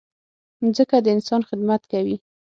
مځکه 0.61 0.97
د 1.05 1.07
انسان 1.15 1.41
خدمت 1.49 1.81
کوي. 1.91 2.15